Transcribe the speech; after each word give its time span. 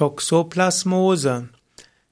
Toxoplasmose. 0.00 1.50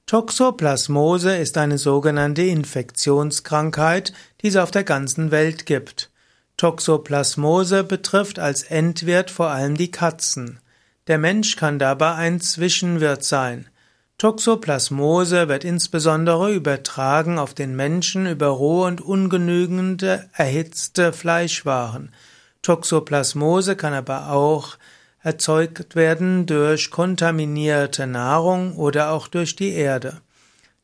Toxoplasmose 0.05 1.35
ist 1.37 1.57
eine 1.57 1.79
sogenannte 1.79 2.43
Infektionskrankheit, 2.43 4.13
die 4.41 4.49
es 4.49 4.57
auf 4.57 4.69
der 4.69 4.83
ganzen 4.83 5.31
Welt 5.31 5.65
gibt. 5.65 6.11
Toxoplasmose 6.57 7.83
betrifft 7.83 8.37
als 8.37 8.61
Endwirt 8.61 9.31
vor 9.31 9.49
allem 9.49 9.75
die 9.75 9.89
Katzen. 9.89 10.59
Der 11.07 11.17
Mensch 11.17 11.55
kann 11.55 11.79
dabei 11.79 12.13
ein 12.13 12.39
Zwischenwirt 12.39 13.23
sein. 13.23 13.67
Toxoplasmose 14.19 15.47
wird 15.47 15.63
insbesondere 15.63 16.53
übertragen 16.53 17.39
auf 17.39 17.55
den 17.55 17.75
Menschen 17.75 18.27
über 18.27 18.49
rohe 18.49 18.85
und 18.85 19.01
ungenügende 19.01 20.29
erhitzte 20.33 21.11
Fleischwaren. 21.11 22.13
Toxoplasmose 22.61 23.75
kann 23.75 23.93
aber 23.93 24.29
auch 24.29 24.77
erzeugt 25.21 25.95
werden 25.95 26.45
durch 26.45 26.91
kontaminierte 26.91 28.07
Nahrung 28.07 28.75
oder 28.77 29.11
auch 29.11 29.27
durch 29.27 29.55
die 29.55 29.73
Erde. 29.73 30.21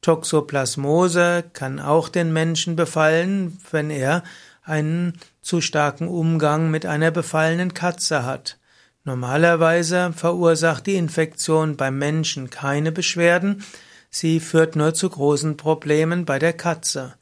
Toxoplasmose 0.01 1.43
kann 1.53 1.79
auch 1.79 2.09
den 2.09 2.31
Menschen 2.31 2.75
befallen, 2.75 3.57
wenn 3.71 3.89
er 3.89 4.23
einen 4.63 5.13
zu 5.41 5.61
starken 5.61 6.07
Umgang 6.07 6.69
mit 6.69 6.85
einer 6.85 7.11
befallenen 7.11 7.73
Katze 7.73 8.25
hat. 8.25 8.57
Normalerweise 9.03 10.13
verursacht 10.13 10.87
die 10.87 10.95
Infektion 10.95 11.77
beim 11.77 11.97
Menschen 11.97 12.49
keine 12.49 12.91
Beschwerden, 12.91 13.63
sie 14.09 14.39
führt 14.39 14.75
nur 14.75 14.93
zu 14.93 15.09
großen 15.09 15.57
Problemen 15.57 16.25
bei 16.25 16.39
der 16.39 16.53
Katze. 16.53 17.13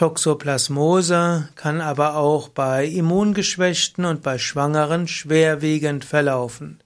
Toxoplasmose 0.00 1.50
kann 1.56 1.82
aber 1.82 2.16
auch 2.16 2.48
bei 2.48 2.86
Immungeschwächten 2.86 4.06
und 4.06 4.22
bei 4.22 4.38
Schwangeren 4.38 5.06
schwerwiegend 5.06 6.06
verlaufen. 6.06 6.82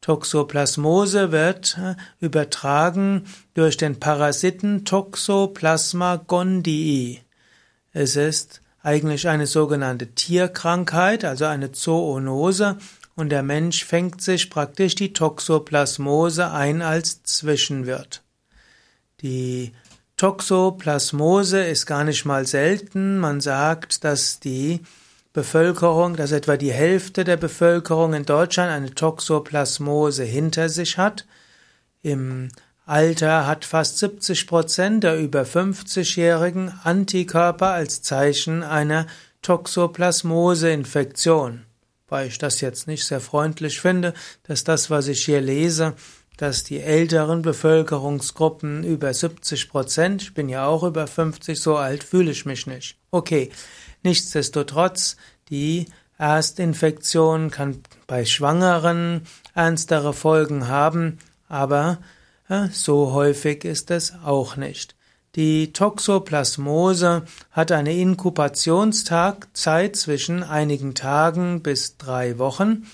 Toxoplasmose 0.00 1.32
wird 1.32 1.76
äh, 1.76 1.96
übertragen 2.18 3.24
durch 3.52 3.76
den 3.76 4.00
Parasiten 4.00 4.86
Toxoplasma 4.86 6.16
gondii. 6.16 7.20
Es 7.92 8.16
ist 8.16 8.62
eigentlich 8.82 9.28
eine 9.28 9.46
sogenannte 9.46 10.14
Tierkrankheit, 10.14 11.26
also 11.26 11.44
eine 11.44 11.72
Zoonose, 11.72 12.78
und 13.16 13.28
der 13.28 13.42
Mensch 13.42 13.84
fängt 13.84 14.22
sich 14.22 14.48
praktisch 14.48 14.94
die 14.94 15.12
Toxoplasmose 15.12 16.50
ein 16.50 16.80
als 16.80 17.22
Zwischenwirt. 17.22 18.22
Die 19.20 19.74
Toxoplasmose 20.16 21.62
ist 21.62 21.84
gar 21.84 22.02
nicht 22.02 22.24
mal 22.24 22.46
selten. 22.46 23.18
Man 23.18 23.42
sagt, 23.42 24.02
dass 24.02 24.40
die 24.40 24.80
Bevölkerung, 25.34 26.16
dass 26.16 26.32
etwa 26.32 26.56
die 26.56 26.72
Hälfte 26.72 27.24
der 27.24 27.36
Bevölkerung 27.36 28.14
in 28.14 28.24
Deutschland 28.24 28.72
eine 28.72 28.94
Toxoplasmose 28.94 30.24
hinter 30.24 30.70
sich 30.70 30.96
hat. 30.96 31.26
Im 32.00 32.48
Alter 32.86 33.46
hat 33.46 33.66
fast 33.66 33.98
70 33.98 34.46
Prozent 34.46 35.04
der 35.04 35.18
über 35.18 35.42
50-Jährigen 35.42 36.72
Antikörper 36.82 37.72
als 37.72 38.00
Zeichen 38.00 38.62
einer 38.62 39.06
Toxoplasmose-Infektion. 39.42 41.66
Weil 42.08 42.28
ich 42.28 42.38
das 42.38 42.62
jetzt 42.62 42.86
nicht 42.86 43.04
sehr 43.04 43.20
freundlich 43.20 43.80
finde, 43.80 44.14
dass 44.44 44.64
das, 44.64 44.88
was 44.88 45.08
ich 45.08 45.26
hier 45.26 45.42
lese, 45.42 45.92
dass 46.36 46.64
die 46.64 46.80
älteren 46.80 47.42
Bevölkerungsgruppen 47.42 48.84
über 48.84 49.12
70 49.12 49.68
Prozent, 49.68 50.22
ich 50.22 50.34
bin 50.34 50.48
ja 50.48 50.66
auch 50.66 50.82
über 50.82 51.06
50, 51.06 51.60
so 51.60 51.76
alt 51.76 52.04
fühle 52.04 52.30
ich 52.30 52.46
mich 52.46 52.66
nicht. 52.66 52.96
Okay, 53.10 53.50
nichtsdestotrotz, 54.02 55.16
die 55.48 55.86
Erstinfektion 56.18 57.50
kann 57.50 57.82
bei 58.06 58.24
Schwangeren 58.24 59.22
ernstere 59.54 60.12
Folgen 60.12 60.68
haben, 60.68 61.18
aber 61.48 61.98
ja, 62.48 62.68
so 62.72 63.12
häufig 63.12 63.64
ist 63.64 63.90
es 63.90 64.14
auch 64.24 64.56
nicht. 64.56 64.94
Die 65.34 65.72
Toxoplasmose 65.72 67.24
hat 67.50 67.70
eine 67.70 67.94
Inkubationszeit 67.94 69.96
zwischen 69.96 70.42
einigen 70.42 70.94
Tagen 70.94 71.62
bis 71.62 71.98
drei 71.98 72.38
Wochen 72.38 72.86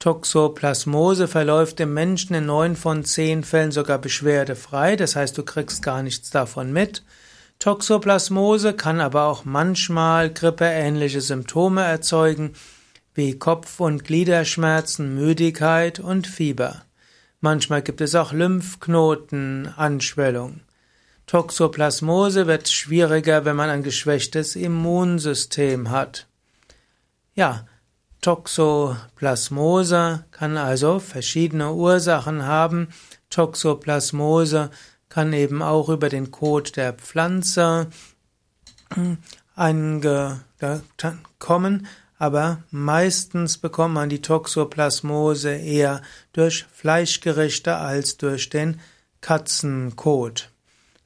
Toxoplasmose 0.00 1.28
verläuft 1.28 1.78
im 1.78 1.94
Menschen 1.94 2.34
in 2.34 2.46
neun 2.46 2.74
von 2.74 3.04
zehn 3.04 3.44
Fällen 3.44 3.70
sogar 3.70 3.98
beschwerdefrei, 3.98 4.96
das 4.96 5.14
heißt, 5.14 5.36
du 5.36 5.42
kriegst 5.44 5.82
gar 5.82 6.02
nichts 6.02 6.30
davon 6.30 6.72
mit. 6.72 7.02
Toxoplasmose 7.58 8.72
kann 8.72 8.98
aber 8.98 9.26
auch 9.26 9.44
manchmal 9.44 10.32
grippeähnliche 10.32 11.20
Symptome 11.20 11.82
erzeugen, 11.82 12.54
wie 13.12 13.38
Kopf- 13.38 13.78
und 13.78 14.04
Gliederschmerzen, 14.04 15.14
Müdigkeit 15.14 16.00
und 16.00 16.26
Fieber. 16.26 16.80
Manchmal 17.42 17.82
gibt 17.82 18.00
es 18.00 18.14
auch 18.14 18.32
Lymphknotenanschwellung. 18.32 20.60
Toxoplasmose 21.26 22.46
wird 22.46 22.70
schwieriger, 22.70 23.44
wenn 23.44 23.56
man 23.56 23.68
ein 23.68 23.82
geschwächtes 23.82 24.56
Immunsystem 24.56 25.90
hat. 25.90 26.26
Ja, 27.34 27.66
Toxoplasmose 28.20 30.24
kann 30.30 30.56
also 30.56 30.98
verschiedene 30.98 31.72
Ursachen 31.72 32.44
haben. 32.44 32.88
Toxoplasmose 33.30 34.70
kann 35.08 35.32
eben 35.32 35.62
auch 35.62 35.88
über 35.88 36.08
den 36.08 36.30
Kot 36.30 36.76
der 36.76 36.92
Pflanze 36.92 37.88
kommen, 41.38 41.86
aber 42.18 42.62
meistens 42.70 43.58
bekommt 43.58 43.94
man 43.94 44.08
die 44.08 44.22
Toxoplasmose 44.22 45.54
eher 45.54 46.02
durch 46.32 46.66
Fleischgerichte 46.72 47.76
als 47.76 48.18
durch 48.18 48.50
den 48.50 48.80
Katzenkot. 49.20 50.50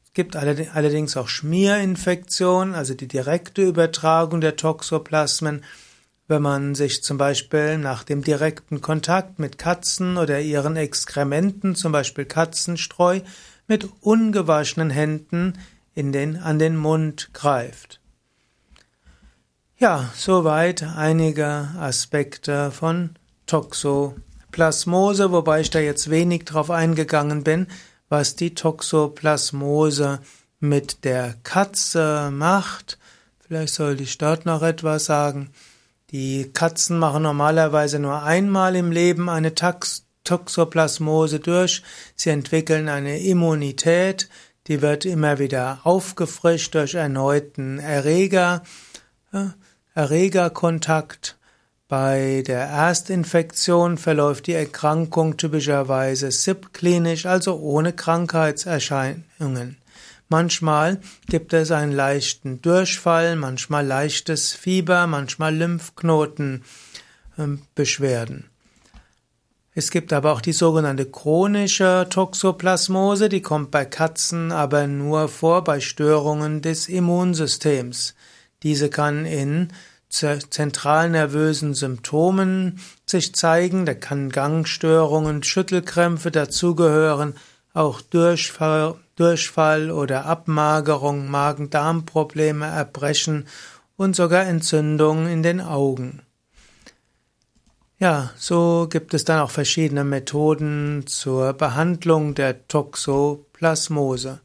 Es 0.04 0.12
gibt 0.12 0.36
allerdings 0.36 1.16
auch 1.16 1.28
Schmierinfektionen, 1.28 2.74
also 2.74 2.94
die 2.94 3.08
direkte 3.08 3.62
Übertragung 3.62 4.40
der 4.40 4.56
Toxoplasmen 4.56 5.64
wenn 6.26 6.42
man 6.42 6.74
sich 6.74 7.02
zum 7.02 7.18
Beispiel 7.18 7.78
nach 7.78 8.02
dem 8.04 8.22
direkten 8.22 8.80
Kontakt 8.80 9.38
mit 9.38 9.58
Katzen 9.58 10.16
oder 10.16 10.40
ihren 10.40 10.76
Exkrementen, 10.76 11.74
zum 11.74 11.92
Beispiel 11.92 12.24
Katzenstreu, 12.24 13.20
mit 13.66 13.88
ungewaschenen 14.00 14.90
Händen 14.90 15.58
in 15.94 16.12
den, 16.12 16.36
an 16.36 16.58
den 16.58 16.76
Mund 16.76 17.30
greift. 17.32 18.00
Ja, 19.76 20.10
soweit 20.14 20.82
einige 20.82 21.68
Aspekte 21.78 22.70
von 22.70 23.10
Toxoplasmose, 23.46 25.32
wobei 25.32 25.60
ich 25.60 25.70
da 25.70 25.78
jetzt 25.80 26.10
wenig 26.10 26.44
drauf 26.44 26.70
eingegangen 26.70 27.44
bin, 27.44 27.66
was 28.08 28.36
die 28.36 28.54
Toxoplasmose 28.54 30.20
mit 30.60 31.04
der 31.04 31.34
Katze 31.42 32.30
macht. 32.32 32.98
Vielleicht 33.40 33.74
sollte 33.74 34.02
ich 34.02 34.16
dort 34.16 34.46
noch 34.46 34.62
etwas 34.62 35.06
sagen. 35.06 35.50
Die 36.14 36.52
Katzen 36.52 36.96
machen 37.00 37.24
normalerweise 37.24 37.98
nur 37.98 38.22
einmal 38.22 38.76
im 38.76 38.92
Leben 38.92 39.28
eine 39.28 39.52
Toxoplasmose 40.22 41.40
durch. 41.40 41.82
Sie 42.14 42.30
entwickeln 42.30 42.88
eine 42.88 43.18
Immunität, 43.18 44.28
die 44.68 44.80
wird 44.80 45.06
immer 45.06 45.40
wieder 45.40 45.80
aufgefrischt 45.82 46.76
durch 46.76 46.94
erneuten 46.94 47.80
Erreger, 47.80 48.62
äh, 49.32 49.46
Erregerkontakt. 49.96 51.36
Bei 51.88 52.44
der 52.46 52.60
Erstinfektion 52.60 53.98
verläuft 53.98 54.46
die 54.46 54.52
Erkrankung 54.52 55.36
typischerweise 55.36 56.30
subklinisch, 56.30 57.26
also 57.26 57.58
ohne 57.58 57.92
Krankheitserscheinungen. 57.92 59.78
Manchmal 60.28 61.00
gibt 61.28 61.52
es 61.52 61.70
einen 61.70 61.92
leichten 61.92 62.60
Durchfall, 62.62 63.36
manchmal 63.36 63.86
leichtes 63.86 64.52
Fieber, 64.52 65.06
manchmal 65.06 65.54
Lymphknotenbeschwerden. 65.54 68.50
Es 69.76 69.90
gibt 69.90 70.12
aber 70.12 70.32
auch 70.32 70.40
die 70.40 70.52
sogenannte 70.52 71.04
chronische 71.04 72.06
Toxoplasmose, 72.08 73.28
die 73.28 73.42
kommt 73.42 73.72
bei 73.72 73.84
Katzen 73.84 74.52
aber 74.52 74.86
nur 74.86 75.28
vor 75.28 75.64
bei 75.64 75.80
Störungen 75.80 76.62
des 76.62 76.88
Immunsystems. 76.88 78.14
Diese 78.62 78.88
kann 78.88 79.26
in 79.26 79.72
zentralnervösen 80.08 81.74
Symptomen 81.74 82.78
sich 83.04 83.34
zeigen, 83.34 83.84
da 83.84 83.94
kann 83.94 84.30
Gangstörungen, 84.30 85.42
Schüttelkrämpfe 85.42 86.30
dazugehören, 86.30 87.34
auch 87.72 88.00
Durchfall, 88.00 88.94
Durchfall 89.16 89.90
oder 89.90 90.26
Abmagerung, 90.26 91.30
Magen-Darm-Probleme, 91.30 92.66
Erbrechen 92.66 93.46
und 93.96 94.16
sogar 94.16 94.44
Entzündungen 94.46 95.28
in 95.28 95.42
den 95.42 95.60
Augen. 95.60 96.22
Ja, 97.98 98.30
so 98.36 98.88
gibt 98.90 99.14
es 99.14 99.24
dann 99.24 99.40
auch 99.40 99.50
verschiedene 99.50 100.04
Methoden 100.04 101.06
zur 101.06 101.52
Behandlung 101.52 102.34
der 102.34 102.66
Toxoplasmose. 102.66 104.40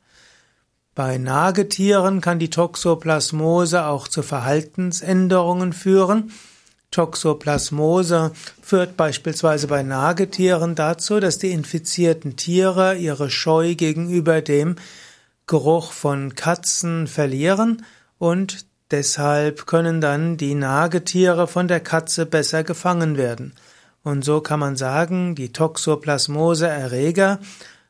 Bei 0.96 1.18
Nagetieren 1.18 2.22
kann 2.22 2.40
die 2.40 2.50
Toxoplasmose 2.50 3.86
auch 3.86 4.08
zu 4.08 4.22
Verhaltensänderungen 4.22 5.74
führen. 5.74 6.32
Toxoplasmose 6.92 8.32
führt 8.62 8.98
beispielsweise 8.98 9.68
bei 9.68 9.84
Nagetieren 9.84 10.76
dazu, 10.76 11.20
dass 11.20 11.38
die 11.38 11.52
infizierten 11.52 12.36
Tiere 12.36 12.96
ihre 12.96 13.30
Scheu 13.30 13.76
gegenüber 13.76 14.42
dem 14.42 14.76
Geruch 15.46 15.92
von 15.92 16.36
Katzen 16.36 17.08
verlieren 17.08 17.86
und 18.18 18.66
deshalb 18.92 19.66
können 19.66 20.02
dann 20.02 20.38
die 20.38 20.56
Nagetiere 20.56 21.48
von 21.48 21.68
der 21.68 21.80
Katze 21.80 22.26
besser 22.26 22.64
gefangen 22.64 23.18
werden. 23.18 23.54
Und 24.04 24.24
so 24.24 24.42
kann 24.42 24.60
man 24.60 24.76
sagen, 24.76 25.36
die 25.36 25.52
Toxoplasmose-Erreger 25.52 27.40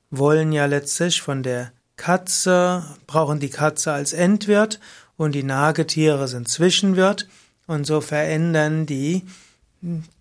wollen 0.10 0.52
ja 0.52 0.66
letztlich 0.66 1.22
von 1.22 1.44
der 1.44 1.72
Katze, 1.98 2.84
brauchen 3.08 3.40
die 3.40 3.50
Katze 3.50 3.92
als 3.92 4.14
Endwirt 4.14 4.80
und 5.18 5.36
die 5.36 5.44
Nagetiere 5.44 6.28
sind 6.28 6.48
Zwischenwirt 6.48 7.28
und 7.70 7.86
so 7.86 8.02
verändern 8.02 8.88
die, 8.88 9.28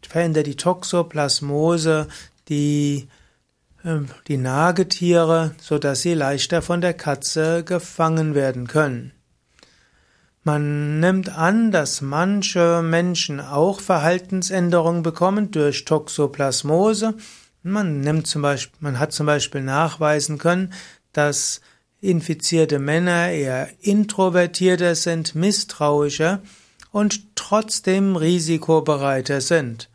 verändert 0.06 0.46
die 0.46 0.56
Toxoplasmose 0.56 2.06
die, 2.50 3.08
ähm, 3.84 4.08
die 4.28 4.36
Nagetiere, 4.36 5.54
so 5.58 5.78
dass 5.78 6.02
sie 6.02 6.12
leichter 6.12 6.60
von 6.60 6.82
der 6.82 6.92
Katze 6.92 7.64
gefangen 7.64 8.34
werden 8.34 8.66
können. 8.66 9.12
Man 10.44 11.00
nimmt 11.00 11.30
an, 11.30 11.72
dass 11.72 12.02
manche 12.02 12.82
Menschen 12.82 13.40
auch 13.40 13.80
Verhaltensänderungen 13.80 15.02
bekommen 15.02 15.50
durch 15.50 15.86
Toxoplasmose. 15.86 17.14
Man 17.62 18.00
nimmt 18.02 18.26
zum 18.26 18.42
Beispiel, 18.42 18.76
man 18.80 18.98
hat 18.98 19.12
zum 19.12 19.24
Beispiel 19.24 19.62
nachweisen 19.62 20.36
können, 20.36 20.74
dass 21.14 21.62
infizierte 22.02 22.78
Männer 22.78 23.30
eher 23.30 23.70
introvertierter 23.80 24.94
sind, 24.94 25.34
misstrauischer 25.34 26.42
und 26.92 27.36
trotzdem 27.36 28.16
risikobereiter 28.16 29.40
sind. 29.40 29.88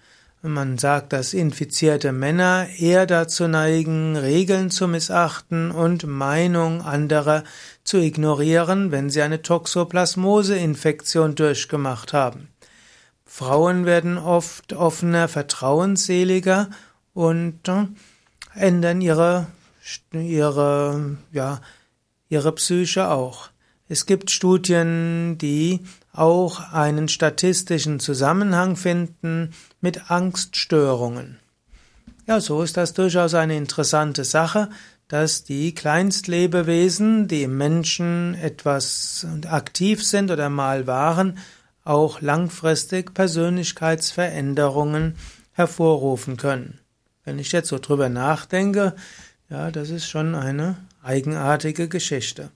Man 0.45 0.77
sagt, 0.77 1.13
dass 1.13 1.33
infizierte 1.33 2.11
Männer 2.11 2.67
eher 2.77 3.05
dazu 3.05 3.47
neigen, 3.47 4.17
Regeln 4.17 4.71
zu 4.71 4.89
missachten 4.89 5.71
und 5.71 6.05
Meinung 6.05 6.81
anderer 6.81 7.45
zu 7.85 7.97
ignorieren, 7.97 8.91
wenn 8.91 9.09
sie 9.09 9.21
eine 9.21 9.41
Toxoplasmose-Infektion 9.41 11.35
durchgemacht 11.35 12.11
haben. 12.11 12.49
Frauen 13.25 13.85
werden 13.85 14.17
oft 14.17 14.73
offener, 14.73 15.29
vertrauensseliger 15.29 16.69
und 17.13 17.69
äh, 17.69 17.85
ändern 18.53 18.99
ihre, 18.99 19.47
ihre, 20.11 21.17
ja, 21.31 21.61
ihre 22.27 22.51
Psyche 22.51 23.09
auch. 23.09 23.49
Es 23.93 24.05
gibt 24.07 24.31
Studien, 24.31 25.37
die 25.37 25.81
auch 26.13 26.73
einen 26.73 27.09
statistischen 27.09 27.99
Zusammenhang 27.99 28.75
finden 28.75 29.53
mit 29.81 30.09
Angststörungen. 30.09 31.37
Ja, 32.25 32.39
so 32.39 32.63
ist 32.63 32.75
das 32.75 32.93
durchaus 32.93 33.35
eine 33.35 33.55
interessante 33.55 34.23
Sache, 34.23 34.71
dass 35.09 35.43
die 35.43 35.75
Kleinstlebewesen, 35.75 37.27
die 37.27 37.43
im 37.43 37.55
Menschen 37.55 38.33
etwas 38.33 39.27
aktiv 39.45 40.03
sind 40.03 40.31
oder 40.31 40.49
mal 40.49 40.87
waren, 40.87 41.37
auch 41.83 42.19
langfristig 42.19 43.13
Persönlichkeitsveränderungen 43.13 45.17
hervorrufen 45.51 46.37
können. 46.37 46.79
Wenn 47.25 47.37
ich 47.37 47.51
jetzt 47.51 47.69
so 47.69 47.77
drüber 47.77 48.09
nachdenke, 48.09 48.95
ja, 49.51 49.69
das 49.69 49.91
ist 49.91 50.09
schon 50.09 50.33
eine 50.33 50.77
eigenartige 51.03 51.87
Geschichte. 51.87 52.49